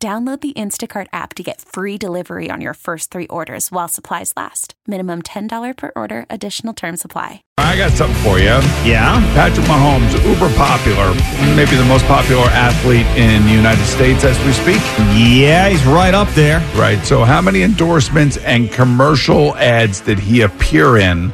Download 0.00 0.40
the 0.40 0.52
Instacart 0.52 1.08
app 1.12 1.34
to 1.34 1.42
get 1.42 1.60
free 1.60 1.98
delivery 1.98 2.52
on 2.52 2.60
your 2.60 2.74
first 2.74 3.10
three 3.10 3.26
orders 3.26 3.72
while 3.72 3.88
supplies 3.88 4.32
last. 4.36 4.74
Minimum 4.86 5.22
$10 5.22 5.76
per 5.76 5.90
order, 5.96 6.24
additional 6.30 6.72
term 6.72 6.96
supply. 6.96 7.42
I 7.56 7.76
got 7.76 7.90
something 7.90 8.16
for 8.22 8.38
you. 8.38 8.44
Yeah. 8.86 9.18
Patrick 9.34 9.66
Mahomes, 9.66 10.12
uber 10.24 10.54
popular, 10.54 11.12
maybe 11.56 11.74
the 11.74 11.84
most 11.86 12.04
popular 12.04 12.44
athlete 12.44 13.06
in 13.16 13.44
the 13.44 13.50
United 13.50 13.84
States 13.86 14.22
as 14.22 14.38
we 14.46 14.52
speak. 14.52 14.80
Yeah, 15.18 15.68
he's 15.68 15.84
right 15.84 16.14
up 16.14 16.28
there. 16.28 16.60
Right. 16.76 17.04
So, 17.04 17.24
how 17.24 17.42
many 17.42 17.62
endorsements 17.62 18.36
and 18.36 18.70
commercial 18.70 19.56
ads 19.56 20.00
did 20.00 20.20
he 20.20 20.42
appear 20.42 20.96
in 20.96 21.32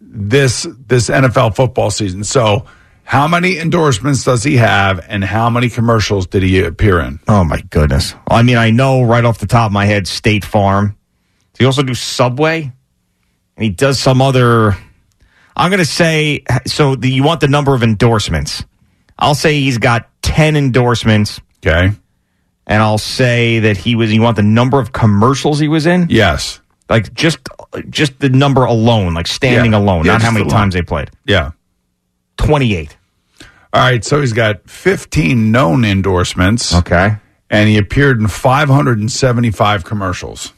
this 0.00 0.66
this 0.88 1.08
NFL 1.08 1.54
football 1.54 1.92
season? 1.92 2.24
So, 2.24 2.66
how 3.10 3.26
many 3.26 3.58
endorsements 3.58 4.22
does 4.22 4.44
he 4.44 4.56
have, 4.58 5.04
and 5.08 5.24
how 5.24 5.50
many 5.50 5.68
commercials 5.68 6.28
did 6.28 6.44
he 6.44 6.62
appear 6.62 7.00
in? 7.00 7.18
Oh 7.26 7.42
my 7.42 7.60
goodness. 7.70 8.14
I 8.28 8.44
mean, 8.44 8.56
I 8.56 8.70
know 8.70 9.02
right 9.02 9.24
off 9.24 9.38
the 9.38 9.48
top 9.48 9.66
of 9.66 9.72
my 9.72 9.84
head, 9.84 10.06
State 10.06 10.44
Farm. 10.44 10.96
Does 11.54 11.58
he 11.58 11.64
also 11.64 11.82
do 11.82 11.92
Subway? 11.92 12.62
And 13.56 13.64
he 13.64 13.68
does 13.70 13.98
some 13.98 14.22
other. 14.22 14.76
I'm 15.56 15.70
going 15.70 15.80
to 15.80 15.84
say 15.84 16.44
so. 16.66 16.94
The, 16.94 17.10
you 17.10 17.24
want 17.24 17.40
the 17.40 17.48
number 17.48 17.74
of 17.74 17.82
endorsements? 17.82 18.64
I'll 19.18 19.34
say 19.34 19.58
he's 19.60 19.78
got 19.78 20.08
ten 20.22 20.54
endorsements, 20.54 21.40
Okay. 21.66 21.90
and 22.68 22.82
I'll 22.82 22.96
say 22.96 23.58
that 23.58 23.76
he 23.76 23.96
was. 23.96 24.12
You 24.12 24.22
want 24.22 24.36
the 24.36 24.44
number 24.44 24.78
of 24.78 24.92
commercials 24.92 25.58
he 25.58 25.66
was 25.66 25.84
in? 25.84 26.06
Yes. 26.10 26.60
Like 26.88 27.12
just 27.12 27.40
just 27.88 28.20
the 28.20 28.28
number 28.28 28.62
alone, 28.64 29.14
like 29.14 29.26
standing 29.26 29.72
Yeah. 29.72 29.78
alone, 29.78 30.04
Yeah, 30.06 30.12
not 30.12 30.22
how 30.22 30.30
many 30.30 30.44
alone. 30.44 30.54
times 30.60 30.74
they 30.74 30.82
played. 30.82 31.10
Yeah. 31.26 31.50
Twenty 32.36 32.76
eight. 32.76 32.96
All 33.72 33.80
right. 33.80 34.04
So 34.04 34.20
he's 34.20 34.32
got 34.32 34.68
15 34.68 35.50
known 35.52 35.84
endorsements, 35.84 36.74
Okay. 36.74 37.16
and 37.50 37.68
he 37.68 37.78
appeared 37.78 38.20
in 38.20 38.26
575 38.28 39.84
commercials. 39.84 40.52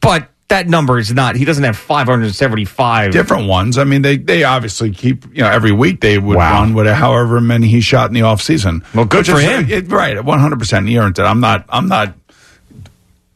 But 0.00 0.28
that 0.48 0.68
number 0.68 0.96
is 0.98 1.12
not. 1.12 1.34
He 1.34 1.44
doesn't 1.44 1.64
have 1.64 1.76
575. 1.76 3.10
different 3.10 3.48
ones. 3.48 3.78
I 3.78 3.82
mean, 3.84 4.02
they 4.02 4.16
they 4.16 4.44
obviously 4.44 4.92
keep 4.92 5.24
you 5.34 5.42
know 5.42 5.50
every 5.50 5.72
week 5.72 6.00
they 6.00 6.18
would 6.18 6.36
Wow. 6.36 6.60
run 6.60 6.74
with 6.74 6.86
however 6.86 7.40
many 7.40 7.66
he 7.66 7.80
shot 7.80 8.08
in 8.10 8.14
the 8.14 8.22
off 8.22 8.40
season. 8.40 8.84
Well, 8.94 9.06
good 9.06 9.26
for 9.26 9.40
him. 9.40 9.68
It, 9.68 9.90
right, 9.90 10.22
one 10.24 10.38
hundred 10.38 10.60
percent. 10.60 10.86
He 10.88 10.96
earned 10.98 11.18
it. 11.18 11.22
I'm 11.24 11.40
not. 11.40 11.64
I'm 11.68 11.88
not. 11.88 12.14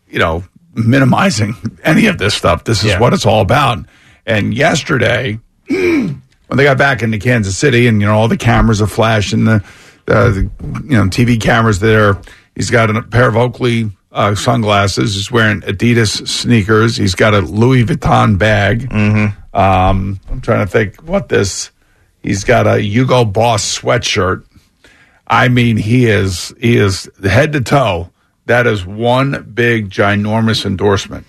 You 0.09 0.21
know, 0.21 0.45
minimizing 0.75 1.57
any 1.85 2.07
of 2.07 2.19
this 2.19 2.35
stuff. 2.35 2.63
This 2.63 2.85
is 2.85 2.91
Yeah. 2.91 3.01
what 3.01 3.13
it's 3.13 3.27
all 3.27 3.41
about. 3.41 3.85
And 4.27 4.55
yesterday, 4.55 5.41
when 6.51 6.57
they 6.57 6.65
got 6.65 6.79
back 6.79 7.01
into 7.05 7.17
Kansas 7.19 7.57
City, 7.57 7.87
and 7.87 8.01
you 8.01 8.09
know 8.09 8.15
all 8.15 8.27
the 8.27 8.37
cameras 8.37 8.83
are 8.83 8.89
flashing, 8.89 9.45
the, 9.45 9.63
uh, 10.09 10.31
the 10.31 10.51
you 10.85 10.97
know 10.97 11.05
TV 11.05 11.41
cameras 11.41 11.79
there. 11.79 12.21
He's 12.57 12.71
got 12.71 12.91
a 12.95 13.03
pair 13.03 13.29
of 13.29 13.37
Oakley 13.37 13.89
uh, 14.11 14.35
sunglasses. 14.35 15.15
He's 15.15 15.31
wearing 15.31 15.61
Adidas 15.61 16.27
sneakers. 16.27 16.97
He's 16.97 17.15
got 17.15 17.35
a 17.35 17.41
Louis 17.41 17.85
Vuitton 17.85 18.37
bag. 18.37 18.89
Mm-hmm. 18.91 19.57
Um, 19.57 20.19
I'm 20.29 20.41
trying 20.41 20.67
to 20.67 20.71
think 20.71 21.01
what 21.03 21.29
this. 21.29 21.71
He's 22.21 22.43
got 22.43 22.67
a 22.67 22.81
Hugo 22.83 23.25
Boss 23.25 23.79
sweatshirt. 23.79 24.45
I 25.29 25.47
mean, 25.47 25.77
he 25.77 26.07
is 26.07 26.53
he 26.61 26.77
is 26.79 27.09
head 27.23 27.53
to 27.53 27.61
toe. 27.61 28.11
That 28.47 28.67
is 28.67 28.85
one 28.85 29.53
big 29.55 29.89
ginormous 29.89 30.67
endorsement. 30.67 31.25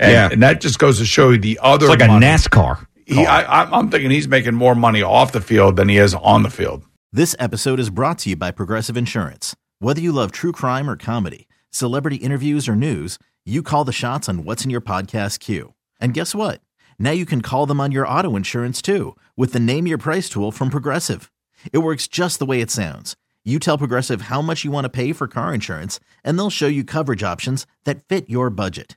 And, 0.00 0.10
Yeah. 0.12 0.28
and 0.32 0.42
that 0.42 0.60
just 0.60 0.80
goes 0.80 0.98
to 0.98 1.04
show 1.04 1.30
you 1.30 1.38
the 1.38 1.60
other. 1.62 1.86
It's 1.86 2.00
like 2.00 2.10
a. 2.10 2.12
NASCAR. 2.12 2.84
He, 3.08 3.24
I, 3.26 3.42
I'm- 3.62 3.72
I'm 3.74 3.90
thinking 3.90 4.10
he's 4.10 4.28
making 4.28 4.54
more 4.54 4.74
money 4.74 5.02
off 5.02 5.32
the 5.32 5.40
field 5.40 5.76
than 5.76 5.88
he 5.88 5.96
is 5.98 6.14
on 6.14 6.42
the 6.42 6.50
field. 6.50 6.84
This 7.12 7.34
episode 7.38 7.80
is 7.80 7.88
brought 7.90 8.18
to 8.20 8.30
you 8.30 8.36
by 8.36 8.50
Progressive 8.50 8.96
Insurance. 8.96 9.56
Whether 9.78 10.00
you 10.00 10.12
love 10.12 10.30
true 10.30 10.52
crime 10.52 10.90
or 10.90 10.96
comedy, 10.96 11.48
celebrity 11.70 12.16
interviews 12.16 12.68
or 12.68 12.76
news, 12.76 13.18
you 13.46 13.62
call 13.62 13.84
the 13.84 13.92
shots 13.92 14.28
on 14.28 14.44
what's 14.44 14.64
in 14.64 14.70
your 14.70 14.82
podcast 14.82 15.40
queue. 15.40 15.72
And 16.00 16.12
guess 16.12 16.34
what? 16.34 16.60
Now 16.98 17.12
you 17.12 17.24
can 17.24 17.40
call 17.40 17.64
them 17.64 17.80
on 17.80 17.92
your 17.92 18.06
auto 18.06 18.36
insurance 18.36 18.82
too 18.82 19.16
with 19.36 19.52
the 19.54 19.60
Name 19.60 19.86
Your 19.86 19.98
Price 19.98 20.28
tool 20.28 20.52
from 20.52 20.68
Progressive. 20.68 21.30
It 21.72 21.78
works 21.78 22.08
just 22.08 22.38
the 22.38 22.46
way 22.46 22.60
it 22.60 22.70
sounds. 22.70 23.16
You 23.44 23.58
tell 23.58 23.78
Progressive 23.78 24.22
how 24.22 24.42
much 24.42 24.64
you 24.64 24.70
want 24.70 24.84
to 24.84 24.90
pay 24.90 25.12
for 25.14 25.26
car 25.26 25.54
insurance, 25.54 25.98
and 26.22 26.38
they'll 26.38 26.50
show 26.50 26.66
you 26.66 26.84
coverage 26.84 27.22
options 27.22 27.66
that 27.84 28.02
fit 28.06 28.28
your 28.28 28.50
budget. 28.50 28.96